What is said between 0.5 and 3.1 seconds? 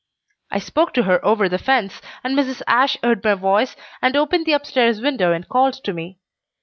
spoke to her over the fence, and Mrs. Ashe